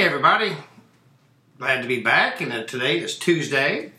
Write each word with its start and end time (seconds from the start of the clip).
Hey 0.00 0.06
everybody, 0.06 0.56
glad 1.58 1.82
to 1.82 1.86
be 1.86 2.00
back. 2.00 2.40
And 2.40 2.50
uh, 2.50 2.62
today 2.64 3.00
is 3.00 3.18
Tuesday, 3.18 3.92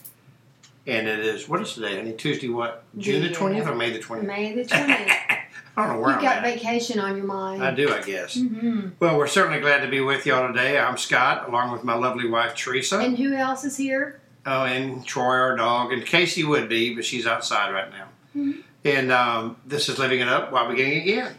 and 0.87 1.07
it 1.07 1.19
is 1.19 1.47
what 1.47 1.61
is 1.61 1.75
today? 1.75 1.99
I 1.99 2.01
mean 2.01 2.17
Tuesday, 2.17 2.49
what 2.49 2.83
June 2.97 3.21
the 3.21 3.27
The, 3.27 3.35
uh, 3.35 3.37
twentieth 3.37 3.67
or 3.67 3.75
May 3.75 3.91
the 3.91 3.99
twentieth? 3.99 4.27
May 4.27 4.51
the 4.51 4.63
20th. 4.63 4.67
I 4.97 5.45
don't 5.77 5.89
know 5.89 5.99
where 5.99 6.09
You've 6.09 6.17
I'm 6.17 6.23
got 6.23 6.37
at. 6.37 6.43
vacation 6.43 6.97
on 6.99 7.17
your 7.17 7.27
mind. 7.27 7.63
I 7.63 7.69
do, 7.69 7.93
I 7.93 8.01
guess. 8.01 8.33
hmm 8.33 8.87
Well, 8.99 9.15
we're 9.15 9.27
certainly 9.27 9.59
glad 9.59 9.81
to 9.83 9.87
be 9.89 9.99
with 10.01 10.25
y'all 10.25 10.47
today. 10.47 10.79
I'm 10.79 10.97
Scott, 10.97 11.47
along 11.47 11.71
with 11.71 11.83
my 11.83 11.93
lovely 11.93 12.27
wife 12.27 12.55
Teresa. 12.55 12.97
And 12.97 13.15
who 13.15 13.35
else 13.35 13.63
is 13.63 13.77
here? 13.77 14.19
oh, 14.47 14.63
and 14.65 15.05
Troy, 15.05 15.35
our 15.35 15.55
dog, 15.55 15.93
and 15.93 16.03
Casey 16.03 16.43
would 16.43 16.67
be, 16.67 16.95
but 16.95 17.05
she's 17.05 17.27
outside 17.27 17.71
right 17.71 17.91
now. 17.91 18.07
Mhm. 18.35 18.63
And 18.85 19.11
um, 19.11 19.57
this 19.67 19.87
is 19.87 19.99
living 19.99 20.19
it 20.19 20.27
up 20.27 20.51
while 20.51 20.67
beginning 20.67 21.03
again. 21.03 21.35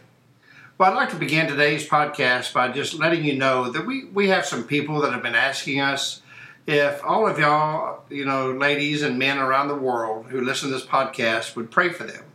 Well, 0.83 0.91
I'd 0.91 0.97
like 0.97 1.11
to 1.11 1.15
begin 1.15 1.47
today's 1.47 1.87
podcast 1.87 2.51
by 2.51 2.67
just 2.67 2.93
letting 2.93 3.23
you 3.23 3.37
know 3.37 3.69
that 3.71 3.85
we, 3.85 4.03
we 4.03 4.27
have 4.27 4.45
some 4.45 4.65
people 4.65 4.99
that 4.99 5.13
have 5.13 5.23
been 5.23 5.33
asking 5.33 5.79
us 5.79 6.21
if 6.67 7.01
all 7.05 7.25
of 7.25 7.39
y'all, 7.39 8.03
you 8.09 8.25
know, 8.25 8.51
ladies 8.51 9.01
and 9.01 9.17
men 9.17 9.37
around 9.37 9.69
the 9.69 9.77
world 9.77 10.25
who 10.25 10.41
listen 10.41 10.67
to 10.67 10.75
this 10.75 10.85
podcast 10.85 11.55
would 11.55 11.71
pray 11.71 11.87
for 11.87 12.03
them. 12.03 12.25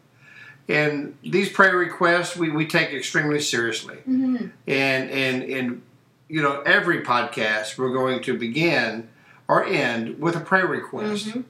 And 0.67 1.19
these 1.23 1.51
prayer 1.51 1.77
requests 1.77 2.37
we, 2.37 2.49
we 2.49 2.67
take 2.67 2.91
extremely 2.91 3.39
seriously. 3.39 3.97
hmm 3.97 4.37
And, 4.67 5.11
and, 5.11 5.43
and, 5.43 5.83
you 6.31 6.41
know, 6.41 6.63
every 6.63 7.03
podcast 7.03 7.77
we're 7.77 7.93
going 7.93 8.23
to 8.23 8.39
begin 8.39 9.11
or 9.47 9.63
end 9.63 10.21
with 10.21 10.37
a 10.37 10.41
prayer 10.41 10.67
request. 10.67 11.27
Mhm. 11.27 11.45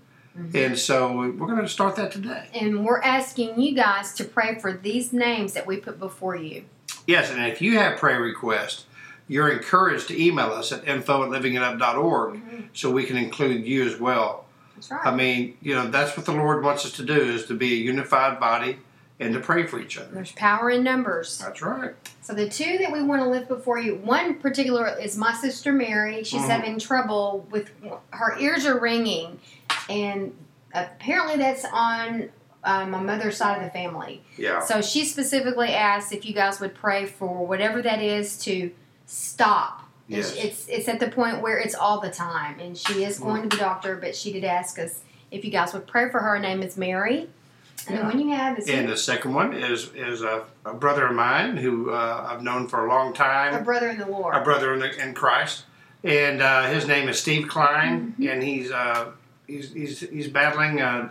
And 0.52 0.76
so 0.76 1.14
we're 1.14 1.46
going 1.46 1.62
to 1.62 1.68
start 1.68 1.94
that 1.94 2.10
today. 2.10 2.48
And 2.54 2.84
we're 2.84 3.02
asking 3.02 3.60
you 3.60 3.76
guys 3.76 4.14
to 4.14 4.24
pray 4.24 4.58
for 4.58 4.72
these 4.72 5.12
names 5.12 5.52
that 5.52 5.64
we 5.64 5.76
put 5.76 6.00
before 6.00 6.34
you. 6.34 6.64
Yes, 7.08 7.30
and 7.30 7.42
if 7.46 7.62
you 7.62 7.78
have 7.78 7.96
prayer 7.98 8.20
requests, 8.20 8.84
you're 9.28 9.48
encouraged 9.50 10.08
to 10.08 10.22
email 10.22 10.52
us 10.52 10.72
at 10.72 10.86
info 10.86 11.22
at 11.24 11.30
livingitup.org 11.30 12.40
so 12.74 12.90
we 12.90 13.04
can 13.04 13.16
include 13.16 13.66
you 13.66 13.86
as 13.86 13.98
well. 13.98 14.44
That's 14.74 14.90
right. 14.90 15.06
I 15.06 15.14
mean, 15.14 15.56
you 15.62 15.74
know, 15.74 15.88
that's 15.90 16.18
what 16.18 16.26
the 16.26 16.32
Lord 16.32 16.62
wants 16.62 16.84
us 16.84 16.92
to 16.92 17.02
do 17.02 17.14
is 17.14 17.46
to 17.46 17.54
be 17.54 17.72
a 17.72 17.76
unified 17.76 18.38
body 18.38 18.76
and 19.18 19.32
to 19.32 19.40
pray 19.40 19.66
for 19.66 19.80
each 19.80 19.96
other. 19.96 20.10
There's 20.12 20.32
power 20.32 20.68
in 20.70 20.84
numbers. 20.84 21.38
That's 21.38 21.62
right. 21.62 21.94
So 22.20 22.34
the 22.34 22.46
two 22.46 22.76
that 22.76 22.92
we 22.92 23.02
want 23.02 23.22
to 23.22 23.28
lift 23.28 23.48
before 23.48 23.78
you, 23.78 23.94
one 23.96 24.34
particular 24.34 24.86
is 25.00 25.16
my 25.16 25.32
sister 25.32 25.72
Mary. 25.72 26.24
She's 26.24 26.42
Mhm. 26.42 26.48
having 26.50 26.78
trouble 26.78 27.48
with 27.50 27.70
her 28.10 28.38
ears 28.38 28.66
are 28.66 28.78
ringing, 28.78 29.40
and 29.88 30.36
apparently 30.74 31.38
that's 31.38 31.64
on 31.72 32.28
uh, 32.64 32.84
my 32.86 33.00
mother's 33.00 33.36
side 33.36 33.58
of 33.58 33.64
the 33.64 33.70
family. 33.70 34.22
Yeah. 34.36 34.60
So 34.60 34.80
she 34.82 35.04
specifically 35.04 35.68
asked 35.74 36.12
if 36.12 36.24
you 36.26 36.34
guys 36.34 36.60
would 36.60 36.74
pray 36.74 37.06
for 37.06 37.46
whatever 37.46 37.80
that 37.82 38.00
is 38.02 38.36
to 38.40 38.70
stop. 39.06 39.84
Yes. 40.06 40.34
she- 40.34 40.40
It's 40.40 40.68
it's 40.68 40.88
at 40.88 41.00
the 41.00 41.08
point 41.08 41.40
where 41.42 41.58
it's 41.58 41.74
all 41.74 42.00
the 42.00 42.10
time, 42.10 42.58
and 42.60 42.76
she 42.76 43.04
is 43.04 43.18
going 43.18 43.42
to 43.42 43.48
the 43.48 43.56
doctor, 43.62 43.96
but 43.96 44.14
she 44.16 44.32
did 44.32 44.44
ask 44.44 44.78
us 44.78 45.00
if 45.30 45.44
you 45.44 45.50
guys 45.50 45.72
would 45.74 45.86
pray 45.86 46.08
for 46.10 46.20
her. 46.20 46.30
Her 46.36 46.38
name 46.38 46.62
is 46.62 46.76
Mary, 46.78 47.28
and 47.86 47.98
the 47.98 48.02
one 48.04 48.18
you 48.18 48.34
have 48.34 48.58
is 48.58 48.68
And 48.68 48.88
the 48.88 48.96
second 48.96 49.34
one 49.34 49.52
is 49.52 49.90
is 49.94 50.22
a, 50.22 50.44
a 50.64 50.72
brother 50.74 51.06
of 51.06 51.14
mine 51.14 51.58
who 51.58 51.90
uh, 51.90 52.26
I've 52.30 52.42
known 52.42 52.68
for 52.68 52.86
a 52.86 52.88
long 52.88 53.12
time. 53.12 53.54
a 53.54 53.60
brother 53.60 53.88
in 53.90 53.98
the 53.98 54.06
Lord. 54.06 54.34
a 54.34 54.40
brother 54.42 54.72
in, 54.74 54.80
the, 54.80 55.02
in 55.02 55.12
Christ, 55.14 55.64
and 56.02 56.40
uh, 56.40 56.62
his 56.68 56.86
name 56.86 57.08
is 57.08 57.18
Steve 57.20 57.46
Klein, 57.48 58.14
Mhm. 58.18 58.32
and 58.32 58.42
he's 58.42 58.70
uh, 58.70 59.10
he's, 59.46 59.72
he's 59.74 60.00
he's 60.00 60.28
battling 60.28 60.80
uh, 60.80 61.10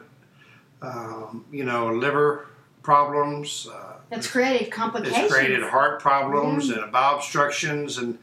um, 0.81 1.45
you 1.51 1.63
know 1.63 1.91
liver 1.93 2.47
problems. 2.83 3.67
Uh, 3.71 3.97
That's 4.09 4.27
created 4.27 4.71
complications. 4.71 5.17
It's 5.25 5.33
created 5.33 5.63
heart 5.63 6.01
problems 6.01 6.69
and 6.69 6.91
bowel 6.91 7.17
obstructions, 7.17 7.97
and 7.97 8.17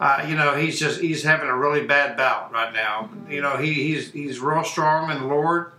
uh, 0.00 0.24
you 0.28 0.36
know 0.36 0.54
he's 0.54 0.78
just 0.78 1.00
he's 1.00 1.22
having 1.22 1.48
a 1.48 1.56
really 1.56 1.86
bad 1.86 2.16
bout 2.16 2.52
right 2.52 2.72
now. 2.72 3.10
Mhm. 3.12 3.30
You 3.32 3.42
know 3.42 3.56
he, 3.56 3.72
he's 3.74 4.10
he's 4.12 4.40
real 4.40 4.64
strong 4.64 5.10
in 5.10 5.20
the 5.20 5.26
Lord, 5.26 5.72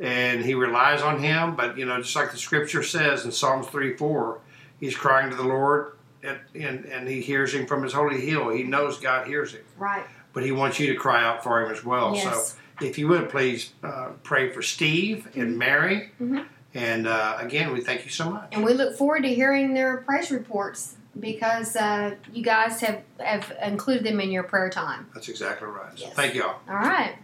and 0.00 0.44
he 0.44 0.54
relies 0.54 1.02
on 1.02 1.18
Him. 1.22 1.56
But 1.56 1.76
you 1.78 1.84
know 1.84 2.00
just 2.00 2.14
like 2.16 2.30
the 2.30 2.38
Scripture 2.38 2.82
says 2.82 3.24
in 3.24 3.32
Psalms 3.32 3.66
three 3.66 3.96
four, 3.96 4.40
he's 4.80 4.96
crying 4.96 5.30
to 5.30 5.36
the 5.36 5.44
Lord, 5.44 5.96
and 6.22 6.38
and, 6.54 6.84
and 6.86 7.08
he 7.08 7.20
hears 7.20 7.52
Him 7.52 7.66
from 7.66 7.82
His 7.82 7.92
holy 7.92 8.20
hill. 8.20 8.48
He 8.50 8.62
knows 8.62 8.98
God 8.98 9.26
hears 9.26 9.52
him, 9.52 9.62
Right. 9.76 10.04
but 10.32 10.42
He 10.44 10.52
wants 10.52 10.78
you 10.78 10.86
to 10.92 10.98
cry 10.98 11.22
out 11.22 11.42
for 11.42 11.64
Him 11.64 11.70
as 11.72 11.84
well. 11.84 12.14
Yes. 12.14 12.52
So 12.52 12.58
if 12.80 12.98
you 12.98 13.08
would 13.08 13.28
please 13.30 13.72
uh, 13.82 14.10
pray 14.22 14.50
for 14.50 14.62
Steve 14.62 15.28
and 15.34 15.58
Mary. 15.58 16.10
Mhm. 16.20 16.46
And 16.74 17.06
uh, 17.06 17.36
again, 17.40 17.72
we 17.72 17.80
thank 17.80 18.04
you 18.04 18.10
so 18.10 18.30
much. 18.30 18.48
And 18.52 18.64
we 18.64 18.72
look 18.74 18.96
forward 18.96 19.22
to 19.22 19.34
hearing 19.34 19.74
their 19.74 19.98
praise 19.98 20.30
reports 20.30 20.96
because 21.18 21.74
uh, 21.76 22.14
you 22.32 22.44
guys 22.44 22.80
have, 22.82 23.02
have 23.18 23.52
included 23.62 24.04
them 24.04 24.20
in 24.20 24.30
your 24.30 24.42
prayer 24.42 24.70
time. 24.70 25.08
That's 25.14 25.28
exactly 25.28 25.66
right. 25.68 25.98
So 25.98 26.06
thank 26.08 26.34
you 26.34 26.44
all. 26.44 26.60
All 26.68 26.76
right. 26.76 27.16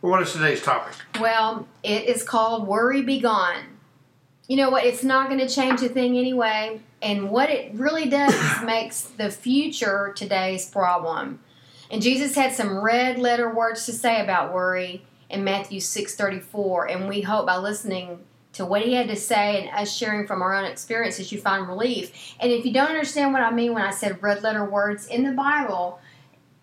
Well, 0.00 0.12
what 0.12 0.22
is 0.22 0.32
today's 0.32 0.62
topic? 0.62 0.94
Well, 1.20 1.68
it 1.82 2.04
is 2.04 2.22
called 2.22 2.66
Worry 2.66 3.02
Be 3.02 3.20
Gone. 3.20 3.64
You 4.48 4.56
know 4.56 4.70
what? 4.70 4.84
It's 4.84 5.04
not 5.04 5.28
going 5.28 5.40
to 5.46 5.48
change 5.48 5.82
a 5.82 5.88
thing 5.88 6.16
anyway. 6.16 6.80
And 7.02 7.30
what 7.30 7.50
it 7.50 7.74
really 7.74 8.08
does 8.08 8.34
is 8.34 8.62
makes 8.64 9.02
the 9.02 9.30
future 9.30 10.12
today's 10.16 10.68
problem. 10.68 11.40
And 11.90 12.02
Jesus 12.02 12.34
had 12.34 12.52
some 12.52 12.78
red 12.78 13.18
letter 13.18 13.52
words 13.52 13.86
to 13.86 13.92
say 13.92 14.20
about 14.20 14.52
worry 14.52 15.04
in 15.30 15.44
Matthew 15.44 15.80
6:34, 15.80 16.90
and 16.90 17.08
we 17.08 17.22
hope 17.22 17.46
by 17.46 17.56
listening 17.56 18.20
to 18.54 18.64
what 18.64 18.82
he 18.82 18.94
had 18.94 19.08
to 19.08 19.16
say 19.16 19.60
and 19.60 19.70
us 19.76 19.94
sharing 19.94 20.26
from 20.26 20.42
our 20.42 20.54
own 20.54 20.64
experiences 20.64 21.30
you 21.30 21.40
find 21.40 21.68
relief. 21.68 22.34
And 22.40 22.50
if 22.50 22.64
you 22.64 22.72
don't 22.72 22.88
understand 22.88 23.32
what 23.32 23.42
I 23.42 23.50
mean 23.50 23.74
when 23.74 23.84
I 23.84 23.90
said 23.90 24.22
red 24.22 24.42
letter 24.42 24.64
words 24.64 25.06
in 25.06 25.22
the 25.22 25.32
Bible, 25.32 26.00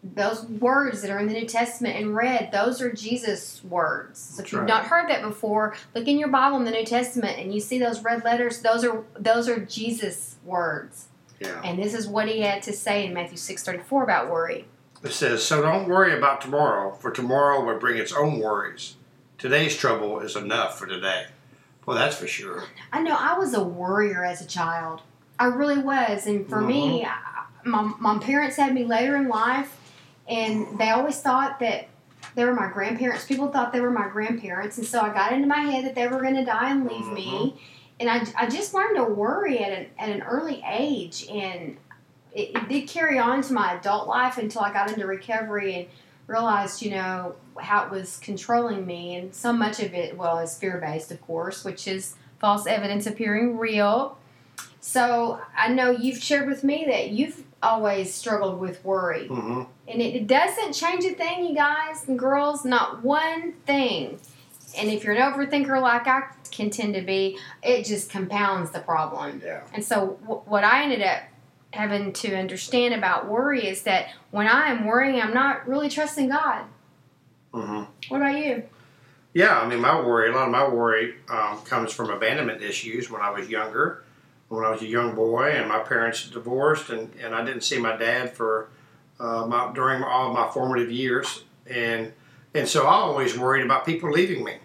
those 0.03 0.45
words 0.45 1.01
that 1.01 1.09
are 1.09 1.19
in 1.19 1.27
the 1.27 1.33
New 1.33 1.45
Testament 1.45 1.95
in 1.95 2.13
red, 2.13 2.51
those 2.51 2.81
are 2.81 2.91
Jesus' 2.91 3.63
words. 3.63 4.19
So 4.19 4.43
if 4.43 4.51
you've 4.51 4.61
right. 4.61 4.67
not 4.67 4.85
heard 4.85 5.09
that 5.09 5.21
before, 5.21 5.75
look 5.95 6.07
in 6.07 6.19
your 6.19 6.27
Bible 6.27 6.57
in 6.57 6.65
the 6.65 6.71
New 6.71 6.85
Testament 6.85 7.39
and 7.39 7.53
you 7.53 7.59
see 7.59 7.79
those 7.79 8.03
red 8.03 8.23
letters, 8.23 8.59
those 8.59 8.83
are 8.83 9.03
those 9.17 9.47
are 9.47 9.59
Jesus' 9.59 10.35
words. 10.43 11.07
Yeah. 11.39 11.61
And 11.63 11.81
this 11.81 11.93
is 11.93 12.07
what 12.07 12.27
he 12.27 12.41
had 12.41 12.61
to 12.63 12.73
say 12.73 13.05
in 13.05 13.13
Matthew 13.13 13.37
6:34 13.37 14.03
about 14.03 14.29
worry. 14.29 14.65
It 15.05 15.11
says, 15.11 15.43
So 15.43 15.61
don't 15.61 15.87
worry 15.87 16.17
about 16.17 16.41
tomorrow, 16.41 16.93
for 16.93 17.11
tomorrow 17.11 17.63
will 17.63 17.77
bring 17.77 17.97
its 17.97 18.11
own 18.11 18.39
worries. 18.39 18.95
Today's 19.37 19.77
trouble 19.77 20.19
is 20.19 20.35
enough 20.35 20.79
for 20.79 20.87
today. 20.87 21.27
Well, 21.85 21.95
that's 21.95 22.15
for 22.15 22.25
sure. 22.25 22.63
I 22.91 23.03
know 23.03 23.15
I 23.17 23.37
was 23.37 23.53
a 23.53 23.63
worrier 23.63 24.25
as 24.25 24.41
a 24.41 24.47
child. 24.47 25.01
I 25.37 25.45
really 25.45 25.77
was. 25.77 26.25
And 26.25 26.49
for 26.49 26.59
me, 26.59 27.03
mm-hmm. 27.03 27.75
I, 27.75 27.83
my, 27.83 27.93
my 27.99 28.19
parents 28.19 28.55
had 28.55 28.73
me 28.73 28.83
later 28.83 29.15
in 29.15 29.27
life, 29.27 29.77
and 30.27 30.79
they 30.79 30.89
always 30.89 31.21
thought 31.21 31.59
that 31.59 31.87
they 32.33 32.43
were 32.43 32.55
my 32.55 32.71
grandparents. 32.71 33.25
People 33.25 33.49
thought 33.49 33.71
they 33.71 33.81
were 33.81 33.91
my 33.91 34.07
grandparents. 34.09 34.79
And 34.79 34.87
so 34.87 35.01
I 35.01 35.13
got 35.13 35.33
into 35.33 35.47
my 35.47 35.59
head 35.59 35.85
that 35.85 35.93
they 35.93 36.07
were 36.07 36.19
going 36.19 36.35
to 36.35 36.45
die 36.45 36.71
and 36.71 36.89
leave 36.89 37.07
me. 37.07 37.27
Mm-hmm. 37.27 37.57
And 37.99 38.09
I, 38.09 38.25
I 38.35 38.49
just 38.49 38.73
learned 38.73 38.95
to 38.95 39.03
worry 39.03 39.59
at 39.59 39.71
an, 39.71 39.87
at 39.99 40.09
an 40.09 40.23
early 40.23 40.63
age. 40.67 41.27
And 41.29 41.77
it, 42.35 42.51
it 42.53 42.69
did 42.69 42.87
carry 42.87 43.17
on 43.17 43.41
to 43.43 43.53
my 43.53 43.73
adult 43.73 44.07
life 44.07 44.37
until 44.37 44.61
I 44.61 44.71
got 44.71 44.91
into 44.91 45.07
recovery 45.07 45.75
and 45.75 45.87
realized, 46.27 46.81
you 46.81 46.91
know, 46.91 47.35
how 47.59 47.85
it 47.85 47.91
was 47.91 48.17
controlling 48.17 48.85
me. 48.85 49.15
And 49.15 49.33
so 49.33 49.53
much 49.53 49.79
of 49.79 49.93
it, 49.93 50.17
well, 50.17 50.39
is 50.39 50.57
fear 50.57 50.77
based, 50.77 51.11
of 51.11 51.21
course, 51.21 51.63
which 51.63 51.87
is 51.87 52.15
false 52.39 52.67
evidence 52.67 53.07
appearing 53.07 53.57
real. 53.57 54.17
So 54.81 55.39
I 55.57 55.69
know 55.69 55.89
you've 55.89 56.21
shared 56.21 56.47
with 56.47 56.63
me 56.63 56.85
that 56.87 57.09
you've 57.09 57.43
always 57.63 58.13
struggled 58.13 58.59
with 58.59 58.83
worry. 58.83 59.27
hmm 59.27 59.63
And 59.87 60.01
it, 60.01 60.15
it 60.15 60.27
doesn't 60.27 60.73
change 60.73 61.05
a 61.05 61.13
thing, 61.13 61.45
you 61.45 61.55
guys 61.55 62.07
and 62.07 62.19
girls, 62.19 62.65
not 62.65 63.03
one 63.03 63.53
thing. 63.65 64.19
And 64.77 64.89
if 64.89 65.03
you're 65.03 65.15
an 65.15 65.21
overthinker 65.21 65.81
like 65.81 66.05
I 66.05 66.23
can 66.51 66.69
tend 66.69 66.95
to 66.95 67.01
be, 67.01 67.37
it 67.63 67.85
just 67.85 68.09
compounds 68.09 68.71
the 68.71 68.79
problem. 68.79 69.41
Yeah. 69.43 69.61
And 69.73 69.83
so, 69.83 70.17
w- 70.23 70.41
what 70.45 70.65
I 70.65 70.83
ended 70.83 71.01
up 71.01 71.23
having 71.75 72.13
to 72.13 72.35
understand 72.35 72.93
about 72.93 73.29
worry 73.29 73.67
is 73.67 73.83
that 73.83 74.07
when 74.31 74.47
I 74.47 74.67
am 74.67 74.85
worrying, 74.85 75.21
I'm 75.21 75.33
not 75.33 75.67
really 75.67 75.89
trusting 75.89 76.29
God. 76.29 76.65
hmm 77.53 77.83
What 78.09 78.21
about 78.21 78.37
you? 78.37 78.63
Yeah, 79.33 79.59
I 79.59 79.67
mean, 79.67 79.81
my 79.81 79.99
worry, 79.99 80.29
a 80.31 80.33
lot 80.33 80.45
of 80.45 80.51
my 80.51 80.67
worry 80.67 81.15
um, 81.29 81.59
comes 81.63 81.91
from 81.91 82.09
abandonment 82.09 82.61
issues 82.61 83.11
when 83.11 83.21
I 83.21 83.29
was 83.31 83.49
younger, 83.49 84.03
when 84.47 84.63
I 84.63 84.69
was 84.69 84.81
a 84.81 84.87
young 84.87 85.13
boy, 85.13 85.49
and 85.49 85.67
my 85.67 85.79
parents 85.79 86.29
divorced, 86.29 86.89
and, 86.89 87.13
and 87.21 87.35
I 87.35 87.43
didn't 87.43 87.63
see 87.63 87.77
my 87.77 87.97
dad 87.97 88.33
for 88.33 88.69
uh, 89.19 89.45
my, 89.45 89.73
during 89.73 90.03
all 90.03 90.33
my 90.33 90.49
formative 90.51 90.89
years, 90.91 91.43
and 91.67 92.13
and 92.53 92.65
so 92.67 92.87
I 92.87 92.93
always 92.93 93.37
worried 93.37 93.65
about 93.65 93.85
people 93.85 94.09
leaving 94.09 94.43
me. 94.45 94.55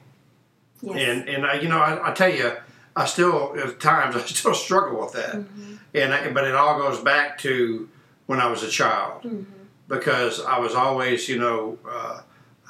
Yes. 0.82 0.96
And 0.96 1.28
and 1.28 1.46
I, 1.46 1.54
you 1.54 1.68
know, 1.68 1.78
I, 1.80 2.10
I 2.10 2.14
tell 2.14 2.32
you, 2.32 2.52
I 2.96 3.06
still 3.06 3.54
at 3.58 3.80
times 3.80 4.16
I 4.16 4.20
still 4.26 4.54
struggle 4.54 5.00
with 5.00 5.12
that. 5.12 5.34
Mhm. 5.36 5.78
And 5.94 6.14
I, 6.14 6.30
but 6.32 6.44
it 6.44 6.54
all 6.54 6.78
goes 6.78 7.00
back 7.00 7.38
to 7.38 7.88
when 8.26 8.40
I 8.40 8.46
was 8.48 8.62
a 8.62 8.68
child 8.68 9.22
Mhm. 9.22 9.44
because 9.88 10.40
I 10.44 10.58
was 10.58 10.74
always, 10.74 11.28
you 11.28 11.38
know, 11.38 11.78
uh, 11.88 12.20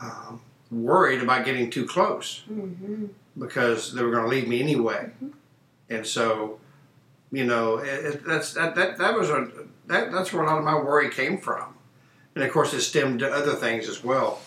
um, 0.02 0.40
worried 0.70 1.22
about 1.22 1.44
getting 1.44 1.68
too 1.70 1.86
close 1.86 2.42
Mhm. 2.50 3.10
because 3.38 3.92
they 3.94 4.02
were 4.02 4.10
going 4.10 4.22
to 4.24 4.28
leave 4.30 4.48
me 4.48 4.60
anyway. 4.62 5.10
And 5.90 6.06
so, 6.06 6.60
you 7.32 7.44
know, 7.44 7.78
it, 7.78 8.04
it, 8.04 8.24
that's 8.26 8.54
that, 8.54 8.74
that 8.76 8.98
that 8.98 9.14
was 9.18 9.28
a 9.30 9.48
that 9.86 10.12
that's 10.12 10.32
where 10.32 10.42
a 10.42 10.46
lot 10.46 10.58
of 10.58 10.64
my 10.64 10.74
worry 10.76 11.10
came 11.10 11.36
from, 11.38 11.74
and 12.34 12.44
of 12.44 12.52
course 12.52 12.72
it 12.72 12.80
stemmed 12.82 13.18
to 13.20 13.28
other 13.28 13.54
things 13.54 13.88
as 13.88 14.02
well. 14.04 14.40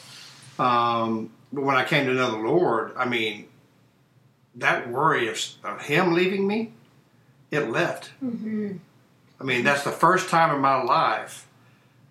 Um, 0.58 1.32
but 1.52 1.64
when 1.64 1.76
I 1.76 1.84
came 1.84 2.06
to 2.08 2.14
know 2.14 2.32
the 2.32 2.38
Lord, 2.38 2.94
I 2.98 3.06
mean, 3.06 3.48
that 4.56 4.90
worry 4.90 5.28
of, 5.28 5.40
of 5.64 5.82
Him 5.84 6.14
leaving 6.14 6.48
me, 6.48 6.74
it 7.52 7.70
left. 7.70 8.12
Mhm. 8.24 8.80
I 9.40 9.44
mean, 9.44 9.64
that's 9.64 9.84
the 9.84 9.92
first 9.92 10.30
time 10.30 10.54
in 10.56 10.62
my 10.62 10.82
life 10.82 11.48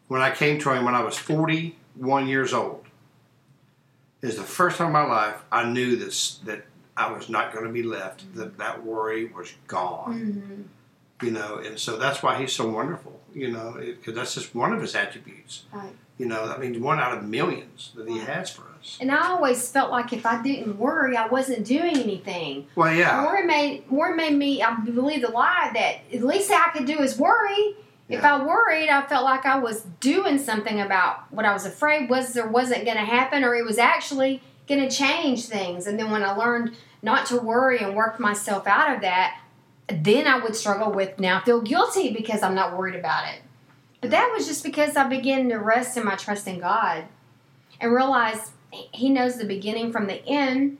when 0.08 0.20
I 0.20 0.30
came 0.30 0.58
to 0.60 0.70
Him 0.72 0.84
when 0.84 0.94
I 0.94 1.02
was 1.02 1.16
41 1.16 2.26
years 2.28 2.52
old. 2.52 2.84
Is 4.20 4.36
the 4.36 4.42
first 4.44 4.78
time 4.78 4.88
in 4.88 4.92
my 4.92 5.04
life 5.04 5.42
I 5.50 5.64
knew 5.64 5.96
this 5.96 6.38
that 6.44 6.64
I 6.96 7.10
was 7.10 7.28
not 7.28 7.52
going 7.52 7.64
to 7.66 7.72
be 7.72 7.82
left. 7.82 8.32
That 8.34 8.58
that 8.58 8.84
worry 8.84 9.24
was 9.26 9.52
gone. 9.66 10.68
Mhm. 11.20 11.26
You 11.26 11.32
know, 11.32 11.56
and 11.56 11.78
so 11.78 11.96
that's 11.96 12.22
why 12.22 12.38
He's 12.40 12.52
so 12.52 12.68
wonderful. 12.68 13.20
You 13.34 13.50
know, 13.50 13.74
because 13.78 14.14
that's 14.14 14.34
just 14.34 14.54
one 14.54 14.72
of 14.72 14.80
His 14.80 14.94
attributes. 14.94 15.64
Right. 15.72 15.92
You 16.22 16.28
know, 16.28 16.44
I 16.44 16.56
mean, 16.56 16.80
one 16.80 17.00
out 17.00 17.18
of 17.18 17.24
millions 17.24 17.90
that 17.96 18.08
He 18.08 18.18
has 18.18 18.48
for 18.48 18.62
us. 18.78 18.96
And 19.00 19.10
I 19.10 19.30
always 19.30 19.68
felt 19.68 19.90
like 19.90 20.12
if 20.12 20.24
I 20.24 20.40
didn't 20.40 20.78
worry, 20.78 21.16
I 21.16 21.26
wasn't 21.26 21.66
doing 21.66 21.98
anything. 21.98 22.68
Well, 22.76 22.94
yeah, 22.94 23.24
Worry 23.24 23.44
made 23.44 23.90
worry 23.90 24.16
made 24.16 24.34
me 24.34 24.62
I 24.62 24.72
believe 24.76 25.22
the 25.22 25.32
lie 25.32 25.72
that 25.74 25.96
at 26.14 26.22
least 26.22 26.52
I 26.52 26.70
could 26.72 26.86
do 26.86 27.00
is 27.00 27.18
worry. 27.18 27.74
If 28.08 28.22
I 28.24 28.44
worried, 28.44 28.88
I 28.88 29.04
felt 29.06 29.24
like 29.24 29.46
I 29.46 29.58
was 29.58 29.82
doing 29.98 30.38
something 30.38 30.80
about 30.80 31.32
what 31.32 31.44
I 31.44 31.52
was 31.52 31.66
afraid 31.66 32.08
was 32.08 32.36
or 32.36 32.46
wasn't 32.46 32.84
going 32.84 32.98
to 32.98 33.04
happen, 33.04 33.42
or 33.42 33.56
it 33.56 33.64
was 33.64 33.78
actually 33.78 34.42
going 34.68 34.86
to 34.88 34.94
change 34.94 35.46
things. 35.46 35.88
And 35.88 35.98
then 35.98 36.12
when 36.12 36.22
I 36.22 36.36
learned 36.36 36.76
not 37.02 37.26
to 37.26 37.38
worry 37.38 37.78
and 37.78 37.96
worked 37.96 38.20
myself 38.20 38.68
out 38.68 38.94
of 38.94 39.00
that, 39.00 39.40
then 39.88 40.28
I 40.28 40.38
would 40.38 40.54
struggle 40.54 40.92
with 40.92 41.18
now 41.18 41.40
feel 41.40 41.62
guilty 41.62 42.12
because 42.12 42.44
I'm 42.44 42.54
not 42.54 42.76
worried 42.78 42.94
about 42.94 43.26
it. 43.34 43.42
But 44.02 44.10
that 44.10 44.30
was 44.36 44.46
just 44.46 44.64
because 44.64 44.96
I 44.96 45.08
began 45.08 45.48
to 45.48 45.56
rest 45.56 45.96
in 45.96 46.04
my 46.04 46.16
trust 46.16 46.46
in 46.46 46.58
God 46.60 47.04
and 47.80 47.94
realize 47.94 48.50
He 48.70 49.08
knows 49.08 49.38
the 49.38 49.46
beginning 49.46 49.92
from 49.92 50.06
the 50.08 50.26
end. 50.26 50.78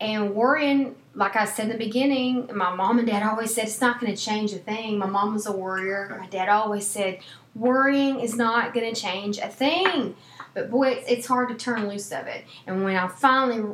And 0.00 0.34
worrying, 0.34 0.96
like 1.14 1.34
I 1.34 1.46
said 1.46 1.66
in 1.66 1.72
the 1.72 1.78
beginning, 1.78 2.50
my 2.54 2.74
mom 2.74 2.98
and 2.98 3.08
dad 3.08 3.22
always 3.22 3.54
said 3.54 3.64
it's 3.64 3.80
not 3.80 4.00
going 4.00 4.14
to 4.14 4.20
change 4.20 4.52
a 4.52 4.58
thing. 4.58 4.98
My 4.98 5.06
mom 5.06 5.32
was 5.32 5.46
a 5.46 5.52
worrier. 5.52 6.16
My 6.20 6.26
dad 6.26 6.48
always 6.48 6.86
said 6.86 7.20
worrying 7.54 8.20
is 8.20 8.36
not 8.36 8.74
going 8.74 8.92
to 8.92 9.00
change 9.00 9.38
a 9.38 9.48
thing. 9.48 10.14
But 10.52 10.70
boy, 10.70 10.90
it's, 10.90 11.08
it's 11.08 11.26
hard 11.26 11.48
to 11.48 11.54
turn 11.54 11.88
loose 11.88 12.12
of 12.12 12.26
it. 12.26 12.44
And 12.66 12.84
when 12.84 12.96
I 12.96 13.08
finally 13.08 13.64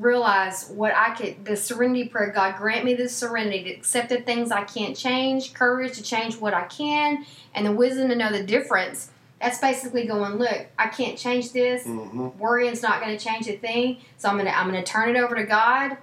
r- 0.00 0.08
realized 0.08 0.74
what 0.74 0.94
I 0.94 1.14
could, 1.14 1.44
the 1.44 1.56
serenity 1.56 2.08
prayer, 2.08 2.32
God 2.34 2.56
grant 2.56 2.84
me 2.84 2.94
the 2.94 3.08
serenity 3.08 3.64
to 3.64 3.70
accept 3.70 4.08
the 4.08 4.20
things 4.20 4.50
I 4.50 4.64
can't 4.64 4.96
change, 4.96 5.54
courage 5.54 5.94
to 5.94 6.02
change 6.02 6.36
what 6.38 6.54
I 6.54 6.64
can, 6.64 7.24
and 7.54 7.66
the 7.66 7.72
wisdom 7.72 8.08
to 8.08 8.14
know 8.16 8.32
the 8.32 8.42
difference. 8.42 9.10
That's 9.40 9.58
basically 9.58 10.06
going, 10.06 10.34
look, 10.34 10.66
I 10.78 10.88
can't 10.88 11.16
change 11.18 11.52
this 11.52 11.84
hmm 11.84 12.28
worrying's 12.38 12.82
not 12.82 13.00
going 13.00 13.16
to 13.16 13.24
change 13.24 13.48
a 13.48 13.56
thing. 13.56 13.98
So 14.16 14.28
I'm 14.28 14.36
gonna 14.36 14.50
I'm 14.50 14.66
gonna 14.66 14.84
turn 14.84 15.14
it 15.14 15.18
over 15.18 15.34
to 15.34 15.44
God, 15.44 15.96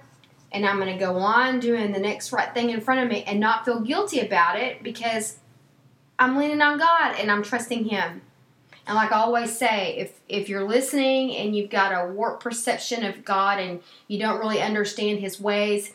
and 0.52 0.66
I'm 0.66 0.78
gonna 0.78 0.98
go 0.98 1.16
on 1.16 1.60
doing 1.60 1.92
the 1.92 1.98
next 1.98 2.32
right 2.32 2.52
thing 2.52 2.70
in 2.70 2.80
front 2.80 3.00
of 3.00 3.08
me, 3.08 3.24
and 3.24 3.40
not 3.40 3.64
feel 3.64 3.80
guilty 3.80 4.20
about 4.20 4.58
it 4.58 4.82
because 4.82 5.38
I'm 6.18 6.36
leaning 6.36 6.62
on 6.62 6.78
God 6.78 7.16
and 7.18 7.30
I'm 7.30 7.42
trusting 7.42 7.86
Him. 7.86 8.22
And 8.86 8.94
like 8.94 9.12
I 9.12 9.16
always 9.16 9.56
say, 9.56 9.96
if 9.96 10.20
if 10.28 10.48
you're 10.48 10.66
listening 10.66 11.34
and 11.36 11.56
you've 11.56 11.70
got 11.70 11.92
a 11.92 12.12
warped 12.12 12.42
perception 12.42 13.04
of 13.04 13.24
God 13.24 13.58
and 13.58 13.80
you 14.08 14.18
don't 14.18 14.38
really 14.38 14.60
understand 14.60 15.18
His 15.18 15.40
ways, 15.40 15.92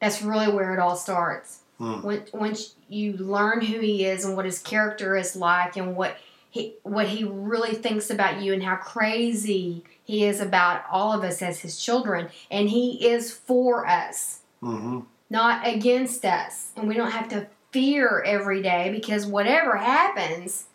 that's 0.00 0.22
really 0.22 0.52
where 0.52 0.74
it 0.74 0.80
all 0.80 0.96
starts. 0.96 1.60
Hmm. 1.78 2.02
When, 2.02 2.24
once 2.32 2.74
you 2.88 3.14
learn 3.14 3.60
who 3.60 3.78
He 3.80 4.04
is 4.04 4.24
and 4.24 4.36
what 4.36 4.44
His 4.44 4.58
character 4.58 5.16
is 5.16 5.36
like 5.36 5.76
and 5.76 5.96
what 5.96 6.16
he 6.54 6.74
what 6.84 7.08
he 7.08 7.24
really 7.24 7.74
thinks 7.74 8.10
about 8.10 8.40
you 8.40 8.52
and 8.52 8.62
how 8.62 8.76
crazy 8.76 9.82
he 10.04 10.24
is 10.24 10.40
about 10.40 10.84
all 10.88 11.12
of 11.12 11.24
us 11.24 11.42
as 11.42 11.58
his 11.58 11.76
children 11.80 12.28
and 12.48 12.70
he 12.70 13.08
is 13.08 13.32
for 13.32 13.84
us 13.88 14.38
hmm 14.60 15.00
not 15.28 15.66
against 15.66 16.24
us 16.24 16.70
and 16.76 16.86
we 16.86 16.94
don't 16.94 17.10
have 17.10 17.28
to 17.28 17.48
fear 17.72 18.22
every 18.24 18.62
day 18.62 18.88
because 18.92 19.26
whatever 19.26 19.76
happens 19.76 20.66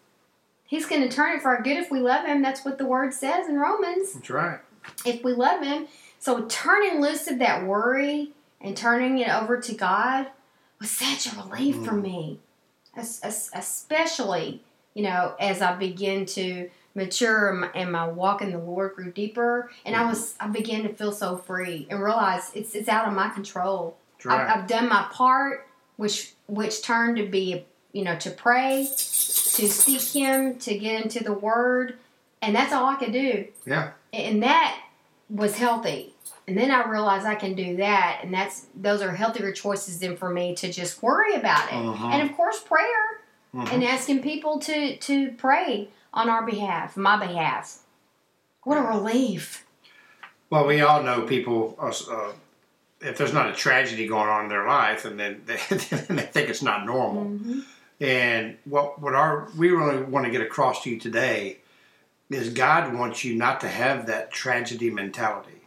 he's 0.69 0.85
going 0.85 1.01
to 1.01 1.09
turn 1.09 1.35
it 1.35 1.41
for 1.41 1.49
our 1.55 1.61
good 1.61 1.77
if 1.77 1.91
we 1.91 1.99
love 1.99 2.25
him. 2.25 2.41
That's 2.41 2.63
what 2.63 2.77
the 2.77 2.85
word 2.85 3.13
says 3.13 3.47
in 3.49 3.57
romans. 3.59 4.13
That's 4.13 4.29
right. 4.29 4.59
if 5.05 5.23
we 5.23 5.33
love 5.33 5.61
him. 5.63 5.87
So 6.19 6.45
turning 6.47 7.01
loose 7.01 7.27
of 7.27 7.39
that 7.39 7.65
worry 7.65 8.31
and 8.61 8.75
turning 8.77 9.17
it 9.19 9.29
over 9.29 9.59
to 9.59 9.73
god 9.73 10.27
was 10.79 10.89
such 10.91 11.31
a 11.31 11.35
relief 11.37 11.75
for 11.85 11.91
Mm. 11.93 12.01
me. 12.01 12.39
Es- 12.95 13.19
es- 13.23 13.49
especially 13.53 14.63
you 14.93 15.03
know 15.03 15.35
as 15.39 15.61
i 15.61 15.73
begin 15.75 16.25
to 16.25 16.69
mature 16.95 17.69
and 17.75 17.91
my, 17.91 18.07
walk 18.07 18.41
in 18.41 18.51
the 18.51 18.57
lord 18.57 18.95
grew 18.95 19.11
deeper 19.11 19.69
and 19.85 19.95
i 19.95 20.05
was 20.05 20.35
i 20.39 20.47
began 20.47 20.81
to 20.83 20.89
feel 20.93 21.11
so 21.11 21.37
free 21.37 21.85
and 21.89 22.01
realize 22.01 22.51
it's 22.55 22.73
it's 22.75 22.89
out 22.89 23.07
of 23.07 23.13
my 23.13 23.29
control. 23.29 23.95
Right. 24.25 24.41
I've, 24.41 24.61
I've 24.63 24.67
done 24.67 24.89
my 24.89 25.07
part 25.11 25.67
which 25.97 26.33
which 26.47 26.81
turned 26.81 27.17
to 27.17 27.25
be 27.27 27.65
you 27.93 28.03
know 28.03 28.17
to 28.17 28.31
pray 28.31 28.87
to 29.59 29.67
seek 29.69 30.01
him 30.21 30.55
to 30.59 30.77
get 30.77 31.03
into 31.03 31.23
the 31.23 31.33
word 31.33 31.97
and 32.41 32.55
that's 32.55 32.73
all 32.73 32.85
i 32.85 32.95
could 32.95 33.11
do 33.13 33.45
yeah. 33.65 33.91
and 34.13 34.41
that 34.43 34.81
was 35.29 35.57
healthy 35.57 36.13
and 36.47 36.57
then 36.57 36.71
i 36.71 36.87
realized 36.89 37.25
i 37.25 37.35
can 37.35 37.53
do 37.53 37.77
that 37.77 38.19
and 38.23 38.33
that's 38.33 38.65
those 38.75 39.01
are 39.01 39.11
healthier 39.11 39.51
choices 39.51 39.99
than 39.99 40.15
for 40.17 40.29
me 40.29 40.55
to 40.55 40.71
just 40.71 41.01
worry 41.03 41.35
about 41.35 41.67
it 41.69 41.73
Mhm. 41.75 42.11
and 42.13 42.29
of 42.29 42.35
course 42.35 42.59
prayer 42.61 43.05
Mhm. 43.53 43.73
and 43.73 43.83
asking 43.83 44.21
people 44.21 44.59
to 44.59 44.97
to 44.97 45.31
pray 45.31 45.89
on 46.13 46.29
our 46.29 46.45
behalf 46.45 46.95
my 46.97 47.17
behalf 47.17 47.79
what 48.63 48.77
a 48.77 48.81
relief 48.81 49.65
Well, 50.51 50.65
we 50.65 50.81
all 50.81 51.03
know 51.03 51.21
people. 51.23 51.77
Uh, 51.79 52.31
if 53.01 53.17
there's 53.17 53.33
not 53.33 53.49
a 53.49 53.53
tragedy 53.53 54.07
going 54.07 54.27
on 54.27 54.43
in 54.45 54.49
their 54.49 54.65
life, 54.67 55.05
and 55.05 55.19
then 55.19 55.43
they, 55.45 55.55
they 55.69 56.23
think 56.33 56.49
it's 56.49 56.63
not 56.63 56.85
normal. 56.87 57.25
Mhm. 57.25 57.63
And 58.01 58.57
what 58.65 59.01
what 59.01 59.13
our 59.13 59.49
we 59.57 59.69
really 59.69 60.01
want 60.03 60.25
to 60.25 60.31
get 60.31 60.41
across 60.41 60.83
to 60.83 60.89
you 60.89 60.99
today 60.99 61.57
is 62.29 62.49
God 62.49 62.93
wants 62.93 63.23
you 63.23 63.35
not 63.35 63.59
to 63.61 63.67
have 63.67 64.05
that 64.07 64.31
tragedy 64.31 64.89
mentality. 64.89 65.61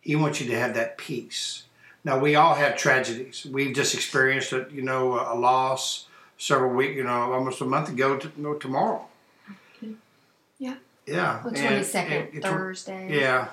He 0.00 0.16
wants 0.16 0.40
you 0.40 0.46
to 0.48 0.58
have 0.58 0.74
that 0.74 0.96
peace. 0.96 1.64
Now 2.02 2.18
we 2.18 2.34
all 2.34 2.54
have 2.54 2.76
tragedies. 2.76 3.46
We've 3.50 3.74
just 3.74 3.94
experienced 3.94 4.52
a 4.52 4.66
you 4.72 4.82
know 4.82 5.14
a 5.14 5.36
loss 5.36 6.06
several 6.38 6.72
weeks 6.72 6.96
you 6.96 7.04
know 7.04 7.32
almost 7.32 7.60
a 7.60 7.66
month 7.66 7.90
ago 7.90 8.16
to, 8.16 8.32
no, 8.36 8.54
tomorrow. 8.54 9.06
Yeah. 10.58 10.74
Yeah. 11.06 11.40
the 11.42 11.50
22nd 11.50 12.42
thursday 12.42 13.20
yeah. 13.20 13.48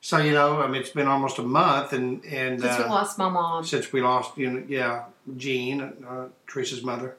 So 0.00 0.18
you 0.18 0.32
know, 0.32 0.62
I 0.62 0.68
mean, 0.68 0.80
it's 0.80 0.90
been 0.90 1.08
almost 1.08 1.38
a 1.38 1.42
month, 1.42 1.92
and 1.92 2.24
and 2.24 2.60
since 2.60 2.78
we 2.78 2.84
uh, 2.84 2.88
lost 2.88 3.18
my 3.18 3.28
mom 3.28 3.64
since 3.64 3.92
we 3.92 4.00
lost, 4.00 4.38
you 4.38 4.50
know, 4.50 4.64
yeah, 4.68 5.04
Jean, 5.36 5.80
uh, 5.80 6.28
Teresa's 6.46 6.82
mother, 6.82 7.16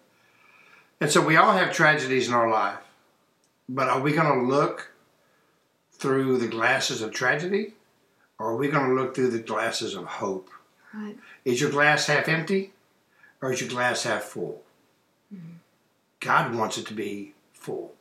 and 1.00 1.12
so 1.12 1.22
we 1.22 1.38
all 1.38 1.54
have 1.54 1.72
tragedies 1.72 2.28
in 2.28 2.34
our 2.34 2.50
life. 2.50 2.80
But 3.68 3.88
are 3.88 4.02
we 4.02 4.14
going 4.14 4.40
to 4.40 4.46
look 4.46 4.92
through 5.92 6.38
the 6.38 6.48
glasses 6.48 7.02
of 7.02 7.12
tragedy, 7.12 7.74
or 8.40 8.52
are 8.52 8.56
we 8.56 8.70
going 8.70 8.90
to 8.90 8.96
look 8.96 9.16
through 9.16 9.32
the 9.32 9.40
glasses 9.40 9.96
of 9.96 10.06
hope? 10.06 10.50
right 10.94 11.18
Is 11.46 11.62
your 11.62 11.70
glass 11.70 12.08
half 12.08 12.28
empty, 12.28 12.74
or 13.42 13.52
is 13.52 13.62
your 13.62 13.70
glass 13.70 14.04
half 14.04 14.24
full? 14.24 14.64
God 16.20 16.54
wants 16.54 16.78
it 16.78 16.86
to 16.88 16.94
be 16.94 17.34
full, 17.54 17.94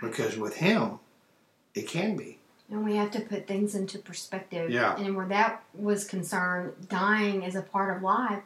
because 0.00 0.38
with 0.38 0.56
Him, 0.56 1.00
it 1.74 1.86
can 1.86 2.16
be. 2.16 2.38
And 2.70 2.84
we 2.84 2.96
have 2.96 3.10
to 3.10 3.20
put 3.20 3.46
things 3.48 3.74
into 3.74 3.98
perspective. 3.98 4.70
Yeah. 4.70 4.96
And 4.96 5.16
where 5.16 5.26
that 5.26 5.64
was 5.74 6.04
concerned, 6.04 6.72
dying 6.88 7.42
is 7.42 7.56
a 7.56 7.62
part 7.62 7.96
of 7.96 8.02
life. 8.02 8.42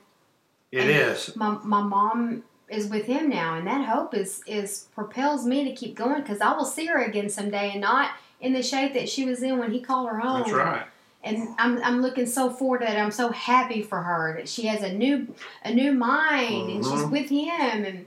It 0.74 0.80
And- 0.82 0.90
is. 0.90 1.36
My 1.36 1.58
my 1.62 1.82
mom 1.82 2.42
is 2.68 2.88
with 2.88 3.06
him 3.06 3.28
now, 3.28 3.54
and 3.54 3.66
that 3.66 3.84
hope 3.86 4.14
is 4.14 4.42
is 4.46 4.86
propels 4.94 5.46
me 5.46 5.64
to 5.64 5.72
keep 5.74 5.94
going 5.94 6.20
because 6.22 6.40
I 6.40 6.52
will 6.56 6.64
see 6.64 6.86
her 6.86 7.00
again 7.02 7.28
someday, 7.28 7.70
and 7.72 7.80
not 7.80 8.10
in 8.40 8.52
the 8.52 8.62
shape 8.62 8.92
that 8.94 9.08
she 9.08 9.24
was 9.24 9.42
in 9.42 9.58
when 9.58 9.70
he 9.70 9.80
called 9.80 10.08
her 10.08 10.18
home. 10.18 10.40
That's 10.42 10.52
right. 10.52 10.82
And 11.22 11.48
I'm, 11.58 11.82
I'm 11.82 12.02
looking 12.02 12.26
so 12.26 12.50
forward 12.50 12.80
to 12.80 12.84
that. 12.86 12.98
I'm 12.98 13.10
so 13.10 13.30
happy 13.30 13.80
for 13.80 14.02
her 14.02 14.34
that 14.36 14.46
she 14.46 14.66
has 14.66 14.82
a 14.82 14.92
new 14.92 15.28
a 15.64 15.72
new 15.72 15.92
mind 15.92 16.68
and 16.70 16.84
she's 16.84 16.92
Mhm. 17.04 17.10
with 17.10 17.30
him. 17.30 17.84
And 17.84 18.06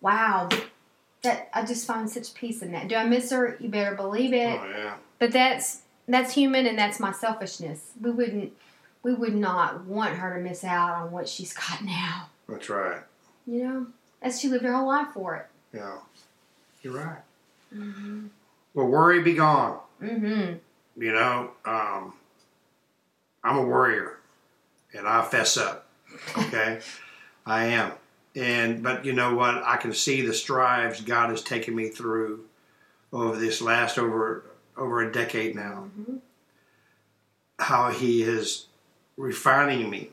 wow, 0.00 0.48
that 1.22 1.50
I 1.52 1.64
just 1.66 1.86
find 1.86 2.08
such 2.08 2.32
peace 2.34 2.62
in 2.62 2.72
that. 2.72 2.88
Do 2.88 2.94
I 2.96 3.04
miss 3.04 3.30
her? 3.32 3.56
You 3.60 3.68
better 3.68 3.94
believe 3.94 4.32
it. 4.32 4.58
Oh 4.62 4.66
yeah. 4.68 4.94
But 5.18 5.32
that's 5.32 5.82
that's 6.08 6.32
human 6.34 6.66
and 6.66 6.78
that's 6.78 6.98
my 7.00 7.12
selfishness. 7.12 7.90
We 8.00 8.10
wouldn't 8.12 8.52
we 9.04 9.14
would 9.14 9.34
not 9.34 9.84
want 9.84 10.16
her 10.16 10.34
to 10.34 10.40
miss 10.40 10.64
out 10.64 10.94
on 10.96 11.12
what 11.12 11.28
she's 11.28 11.52
got 11.52 11.84
now. 11.84 12.28
That's 12.48 12.68
right. 12.68 13.02
You 13.46 13.62
know? 13.62 13.86
As 14.22 14.40
she 14.40 14.48
lived 14.48 14.64
her 14.64 14.72
whole 14.72 14.88
life 14.88 15.08
for 15.12 15.36
it. 15.36 15.46
Yeah. 15.76 15.98
You're 16.82 16.94
right. 16.94 17.22
Mm-hmm. 17.72 18.26
Well, 18.72 18.86
worry 18.86 19.22
be 19.22 19.34
gone. 19.34 19.78
Mm-hmm. 20.02 20.54
You 21.02 21.12
know, 21.12 21.50
um, 21.64 22.14
I'm 23.42 23.56
a 23.56 23.62
warrior, 23.62 24.18
and 24.96 25.06
I 25.06 25.22
fess 25.22 25.56
up. 25.56 25.86
Okay, 26.38 26.80
I 27.46 27.66
am. 27.66 27.92
And 28.36 28.82
but 28.82 29.04
you 29.04 29.12
know 29.12 29.34
what? 29.34 29.62
I 29.64 29.76
can 29.76 29.92
see 29.92 30.22
the 30.22 30.32
strives 30.34 31.00
God 31.00 31.30
has 31.30 31.42
taken 31.42 31.74
me 31.74 31.88
through 31.88 32.44
over 33.12 33.36
this 33.36 33.60
last 33.60 33.98
over 33.98 34.44
over 34.76 35.02
a 35.02 35.10
decade 35.12 35.54
now. 35.54 35.88
Mhm. 35.98 36.18
How 37.58 37.90
He 37.90 38.22
is 38.22 38.66
refining 39.16 39.90
me 39.90 40.10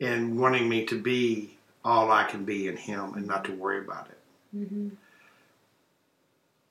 and 0.00 0.38
wanting 0.38 0.68
me 0.68 0.84
to 0.86 1.00
be 1.00 1.56
all 1.84 2.10
I 2.10 2.24
can 2.24 2.44
be 2.44 2.68
in 2.68 2.76
Him, 2.76 3.14
and 3.14 3.26
not 3.26 3.44
to 3.46 3.52
worry 3.52 3.78
about 3.78 4.08
it. 4.08 4.18
Mm-hmm. 4.56 4.88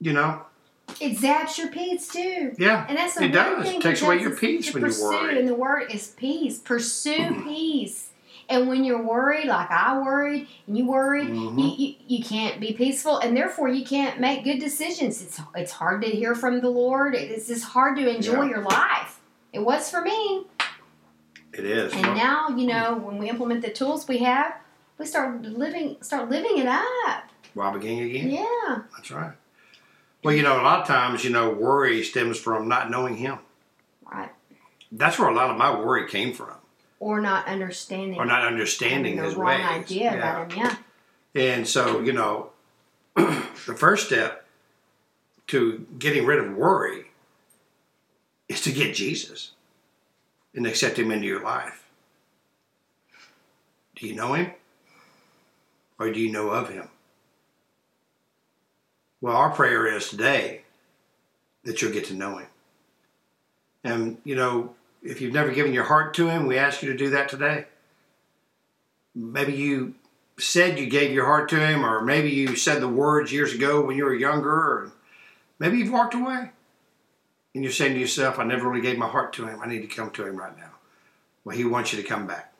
You 0.00 0.12
know? 0.12 0.42
It 1.00 1.18
zaps 1.18 1.58
your 1.58 1.68
peace 1.68 2.08
too. 2.08 2.54
Yeah. 2.58 2.84
And 2.88 2.96
that's 2.96 3.14
the 3.14 3.24
It 3.24 3.28
does. 3.32 3.64
thing 3.66 3.76
It 3.76 3.82
takes 3.82 4.02
away 4.02 4.20
your 4.20 4.34
peace 4.34 4.72
when 4.74 4.84
you 4.84 5.02
worry. 5.02 5.38
And 5.38 5.48
the 5.48 5.54
word 5.54 5.90
is 5.92 6.08
peace. 6.08 6.58
Pursue 6.58 7.42
peace. 7.44 8.08
And 8.48 8.68
when 8.68 8.82
you're 8.82 9.02
worried, 9.02 9.46
like 9.46 9.70
I 9.70 9.96
worried, 9.98 10.48
and 10.66 10.76
you 10.76 10.86
worried, 10.86 11.28
Mhm. 11.28 11.58
you, 11.78 11.86
you, 11.86 11.94
you 12.18 12.24
can't 12.24 12.60
be 12.60 12.72
peaceful, 12.72 13.18
and 13.18 13.36
therefore 13.36 13.68
you 13.68 13.84
can't 13.84 14.18
make 14.18 14.42
good 14.42 14.58
decisions. 14.58 15.22
It's 15.22 15.40
it's 15.54 15.70
hard 15.72 16.02
to 16.02 16.08
hear 16.08 16.34
from 16.34 16.60
the 16.60 16.68
Lord. 16.70 17.14
It's 17.14 17.46
just 17.46 17.64
hard 17.64 17.96
to 17.98 18.08
enjoy 18.12 18.42
Yeah. 18.44 18.50
your 18.50 18.62
life. 18.62 19.20
It 19.52 19.60
was 19.60 19.88
for 19.88 20.00
me, 20.02 20.46
It 21.52 21.64
is. 21.64 21.92
and 21.92 22.02
now 22.02 22.48
you 22.48 22.62
hmm. 22.62 22.66
know 22.66 22.96
when 22.96 23.18
we 23.18 23.28
implement 23.28 23.62
the 23.62 23.70
tools 23.70 24.06
we 24.06 24.18
have, 24.18 24.54
we 24.98 25.06
start 25.06 25.42
living 25.42 25.96
start 26.00 26.30
living 26.30 26.58
it 26.58 26.66
up. 26.66 27.24
Beginning 27.54 28.00
again. 28.02 28.30
Yeah, 28.30 28.82
That's 28.96 29.10
right. 29.10 29.32
Well, 30.22 30.34
you 30.34 30.42
know, 30.42 30.60
a 30.60 30.62
lot 30.62 30.80
of 30.80 30.86
times, 30.86 31.24
you 31.24 31.30
know, 31.30 31.50
worry 31.50 32.02
stems 32.02 32.38
from 32.38 32.68
not 32.68 32.90
knowing 32.90 33.16
Him. 33.16 33.38
right. 34.10 34.30
That's 34.92 35.18
where 35.18 35.28
a 35.28 35.34
lot 35.34 35.50
of 35.50 35.56
my 35.56 35.78
worry 35.78 36.08
came 36.08 36.32
from, 36.32 36.54
Or 37.00 37.20
not 37.20 37.46
understanding. 37.46 38.18
or 38.18 38.24
not 38.24 38.44
understanding 38.44 39.18
His 39.18 39.34
the 39.34 39.40
wrong 39.40 39.60
ways. 39.60 39.84
idea 39.84 40.16
about 40.16 40.52
him. 40.52 40.58
Yeah. 40.58 40.76
And 41.42 41.66
so, 41.66 42.00
you 42.00 42.12
know, 42.12 42.50
the 43.16 43.74
first 43.76 44.06
step 44.06 44.46
to 45.48 45.86
getting 45.98 46.26
rid 46.26 46.38
of 46.38 46.56
worry 46.56 47.06
is 48.48 48.60
to 48.62 48.72
get 48.72 48.94
Jesus 48.94 49.52
and 50.54 50.66
accept 50.66 50.98
Him 50.98 51.10
into 51.10 51.26
your 51.26 51.42
life. 51.42 51.84
Do 53.96 54.06
you 54.06 54.14
know 54.14 54.34
Him? 54.34 54.52
Or 55.98 56.10
do 56.10 56.20
you 56.20 56.32
know 56.32 56.50
of 56.50 56.68
Him? 56.70 56.88
Well, 59.20 59.36
our 59.36 59.50
prayer 59.50 59.86
is 59.86 60.08
today 60.08 60.62
that 61.64 61.82
you'll 61.82 61.92
get 61.92 62.06
to 62.06 62.14
know 62.14 62.38
Him. 62.38 62.48
And, 63.84 64.18
you 64.24 64.34
know, 64.34 64.74
if 65.02 65.20
you've 65.20 65.34
never 65.34 65.52
given 65.52 65.72
your 65.72 65.84
heart 65.84 66.14
to 66.14 66.28
Him, 66.28 66.46
we 66.46 66.58
ask 66.58 66.82
you 66.82 66.90
to 66.90 66.98
do 66.98 67.10
that 67.10 67.28
today. 67.28 67.66
Maybe 69.14 69.52
you 69.52 69.94
said 70.38 70.78
you 70.78 70.88
gave 70.88 71.12
your 71.12 71.26
heart 71.26 71.48
to 71.50 71.60
him, 71.60 71.84
or 71.84 72.00
maybe 72.00 72.30
you 72.30 72.56
said 72.56 72.80
the 72.80 72.88
words 72.88 73.32
years 73.32 73.52
ago 73.52 73.84
when 73.84 73.96
you 73.96 74.04
were 74.04 74.14
younger, 74.14 74.50
or 74.50 74.92
maybe 75.58 75.78
you've 75.78 75.92
walked 75.92 76.14
away 76.14 76.50
and 77.54 77.64
you're 77.64 77.72
saying 77.72 77.94
to 77.94 78.00
yourself, 78.00 78.38
I 78.38 78.44
never 78.44 78.68
really 78.68 78.82
gave 78.82 78.98
my 78.98 79.08
heart 79.08 79.32
to 79.34 79.46
him. 79.46 79.60
I 79.60 79.68
need 79.68 79.82
to 79.82 79.94
come 79.96 80.10
to 80.12 80.26
him 80.26 80.36
right 80.36 80.56
now. 80.56 80.70
Well, 81.44 81.56
he 81.56 81.64
wants 81.64 81.92
you 81.92 82.00
to 82.00 82.08
come 82.08 82.26
back. 82.26 82.52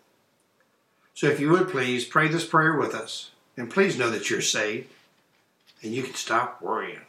So 1.15 1.27
if 1.27 1.39
you 1.39 1.51
would 1.51 1.69
please 1.69 2.05
pray 2.05 2.29
this 2.29 2.47
prayer 2.47 2.77
with 2.77 2.95
us, 2.95 3.31
and 3.57 3.71
please 3.71 3.99
know 3.99 4.11
that 4.11 4.31
you're 4.31 4.41
saved 4.41 4.89
and 5.83 5.93
you 5.93 6.03
can 6.03 6.15
stop 6.15 6.63
worrying. 6.63 7.01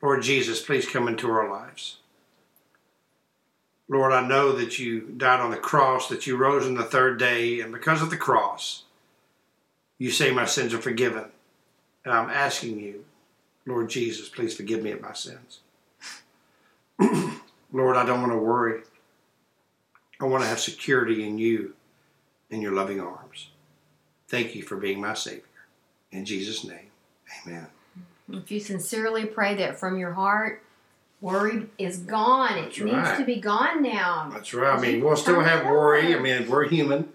Lord 0.00 0.22
Jesus, 0.22 0.62
please 0.62 0.86
come 0.86 1.08
into 1.08 1.30
our 1.30 1.50
lives. 1.50 1.96
Lord, 3.88 4.12
I 4.12 4.26
know 4.26 4.52
that 4.52 4.78
you 4.78 5.00
died 5.16 5.40
on 5.40 5.50
the 5.50 5.56
cross, 5.56 6.08
that 6.08 6.26
you 6.26 6.36
rose 6.36 6.66
on 6.66 6.74
the 6.74 6.84
third 6.84 7.18
day, 7.18 7.60
and 7.60 7.72
because 7.72 8.00
of 8.00 8.10
the 8.10 8.16
cross, 8.16 8.84
you 9.98 10.10
say 10.10 10.30
my 10.30 10.46
sins 10.46 10.72
are 10.72 10.80
forgiven. 10.80 11.24
And 12.04 12.12
I'm 12.12 12.30
asking 12.30 12.80
you, 12.80 13.04
Lord 13.66 13.90
Jesus, 13.90 14.28
please 14.28 14.54
forgive 14.54 14.82
me 14.82 14.92
of 14.92 15.00
my 15.00 15.12
sins. 15.12 15.60
Lord, 17.72 17.96
I 17.96 18.04
don't 18.06 18.20
want 18.20 18.32
to 18.32 18.38
worry. 18.38 18.82
I 20.20 20.26
want 20.26 20.42
to 20.42 20.48
have 20.48 20.60
security 20.60 21.26
in 21.26 21.38
you 21.38 21.74
in 22.50 22.60
your 22.60 22.72
loving 22.72 23.00
arms. 23.00 23.50
Thank 24.28 24.54
you 24.54 24.62
for 24.62 24.76
being 24.76 25.00
my 25.00 25.14
Savior. 25.14 25.42
In 26.12 26.24
Jesus' 26.24 26.64
name, 26.64 26.90
amen. 27.46 27.66
If 28.32 28.50
you 28.50 28.60
sincerely 28.60 29.26
pray 29.26 29.54
that 29.56 29.78
from 29.78 29.98
your 29.98 30.12
heart, 30.12 30.62
worry 31.20 31.66
is 31.78 31.98
gone. 31.98 32.56
It 32.56 32.62
That's 32.62 32.80
needs 32.80 32.92
right. 32.92 33.18
to 33.18 33.24
be 33.24 33.36
gone 33.36 33.82
now. 33.82 34.30
That's 34.32 34.54
right. 34.54 34.78
I 34.78 34.80
mean, 34.80 35.04
we'll 35.04 35.16
still 35.16 35.40
have 35.40 35.66
worry. 35.66 36.14
I 36.14 36.18
mean, 36.18 36.48
we're 36.48 36.68
human, 36.68 37.08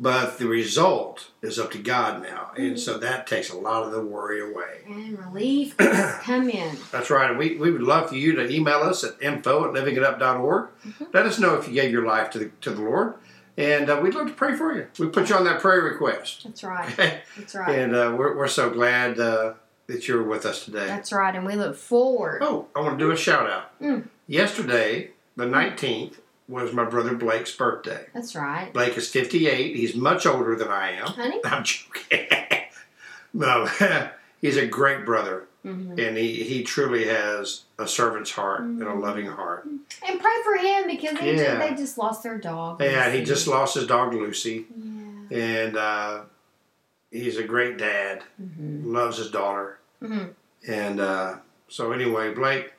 but 0.00 0.38
the 0.38 0.46
result 0.46 1.30
is 1.42 1.58
up 1.58 1.72
to 1.72 1.78
God 1.78 2.22
now. 2.22 2.52
And 2.56 2.78
so 2.78 2.98
that 2.98 3.26
takes 3.26 3.50
a 3.50 3.56
lot 3.58 3.82
of 3.82 3.90
the 3.90 4.00
worry 4.00 4.40
away. 4.40 4.82
And 4.86 5.18
relief 5.18 5.76
come 6.22 6.48
in. 6.48 6.76
That's 6.92 7.10
right. 7.10 7.28
And 7.30 7.38
we, 7.38 7.56
we 7.56 7.72
would 7.72 7.82
love 7.82 8.10
for 8.10 8.14
you 8.14 8.32
to 8.36 8.48
email 8.48 8.78
us 8.78 9.02
at 9.02 9.20
info 9.20 9.64
at 9.68 9.74
livingitup.org. 9.74 10.68
Mhm. 10.86 11.12
Let 11.12 11.26
us 11.26 11.40
know 11.40 11.56
if 11.56 11.66
you 11.66 11.74
gave 11.74 11.90
your 11.90 12.06
life 12.06 12.30
to 12.30 12.38
the, 12.38 12.50
to 12.60 12.70
the 12.70 12.80
Lord. 12.80 13.14
And 13.56 13.90
uh, 13.90 13.98
we'd 14.00 14.14
love 14.14 14.28
to 14.28 14.32
pray 14.34 14.54
for 14.54 14.72
you. 14.72 14.86
We 15.00 15.08
put 15.08 15.28
you 15.30 15.34
on 15.34 15.44
that 15.46 15.60
prayer 15.60 15.82
request. 15.82 16.44
That's 16.44 16.62
right. 16.62 16.96
That's 17.36 17.56
right. 17.56 17.76
And 17.76 17.92
uh, 17.96 18.14
we're, 18.16 18.36
we're 18.36 18.46
so 18.46 18.70
glad 18.70 19.18
uh, 19.18 19.54
that 19.88 20.06
you're 20.06 20.22
with 20.22 20.46
us 20.46 20.64
today. 20.64 20.86
That's 20.86 21.12
right. 21.12 21.34
And 21.34 21.44
we 21.44 21.56
look 21.56 21.74
forward. 21.74 22.40
Oh, 22.40 22.68
I 22.76 22.80
want 22.82 22.96
to 22.96 23.04
do 23.04 23.10
a 23.10 23.16
shout 23.16 23.50
out. 23.50 23.76
Mm. 23.80 24.06
Yesterday, 24.28 25.10
the 25.34 25.44
19th, 25.46 26.18
was 26.48 26.72
my 26.72 26.84
brother 26.84 27.14
Blake's 27.14 27.54
birthday. 27.54 28.06
That's 28.14 28.34
right. 28.34 28.72
Blake 28.72 28.96
is 28.96 29.08
58. 29.08 29.76
He's 29.76 29.94
much 29.94 30.26
older 30.26 30.56
than 30.56 30.68
I 30.68 30.92
am. 30.92 31.06
Honey? 31.08 31.40
I'm 31.44 31.62
joking. 31.62 32.26
no, 33.34 33.68
he's 34.40 34.56
a 34.56 34.66
great 34.66 35.04
brother. 35.04 35.46
hmm 35.62 35.92
And 35.98 36.16
he, 36.16 36.42
he 36.44 36.62
truly 36.62 37.06
has 37.06 37.64
a 37.78 37.86
servant's 37.86 38.30
heart 38.30 38.62
and 38.62 38.82
a 38.82 38.86
Mhm. 38.86 39.02
loving 39.02 39.26
heart. 39.26 39.64
And 39.66 40.20
pray 40.20 40.36
for 40.44 40.56
him 40.56 40.86
because 40.86 41.18
they, 41.18 41.36
Yeah. 41.36 41.58
just, 41.58 41.68
they 41.68 41.74
just 41.82 41.98
lost 41.98 42.22
their 42.22 42.38
dog. 42.38 42.80
And 42.80 43.14
he 43.14 43.22
just 43.24 43.46
lost 43.46 43.74
his 43.74 43.86
dog 43.86 44.14
Lucy. 44.14 44.66
Yeah. 45.30 45.38
And 45.38 45.76
uh, 45.76 46.20
he's 47.10 47.36
a 47.36 47.42
great 47.44 47.76
dad, 47.76 48.22
hmm 48.38 48.92
loves 48.92 49.18
his 49.18 49.30
daughter. 49.30 49.78
hmm 50.00 50.26
And 50.66 51.00
uh, 51.00 51.36
so, 51.68 51.92
anyway, 51.92 52.32
Blake, 52.32 52.72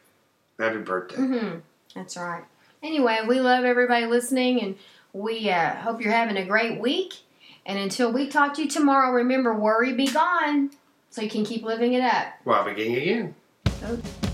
happy 0.57 0.77
birthday. 0.79 1.17
hmm 1.17 1.55
That's 1.93 2.17
right. 2.17 2.43
Anyway, 2.81 3.19
we 3.27 3.39
love 3.41 3.65
everybody 3.65 4.05
listening, 4.05 4.61
and 4.61 4.75
we 5.11 5.49
uh, 5.49 5.75
hope 5.75 6.01
you're 6.01 6.13
having 6.13 6.37
a 6.37 6.45
great 6.45 6.79
week. 6.79 7.13
And 7.65 7.77
until 7.77 8.11
we 8.11 8.27
talk 8.27 8.53
to 8.55 8.63
you 8.63 8.69
tomorrow, 8.69 9.11
remember 9.11 9.53
worry 9.53 9.93
be 9.93 10.07
gone, 10.07 10.71
so 11.09 11.21
you 11.21 11.29
can 11.29 11.45
keep 11.45 11.63
living 11.63 11.93
it 11.93 12.01
up. 12.01 12.27
Well, 12.45 12.63
beginning 12.63 12.97
again. 12.97 13.35
So- 13.81 14.28